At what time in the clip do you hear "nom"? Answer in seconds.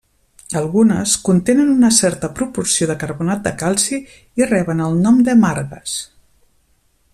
5.05-5.23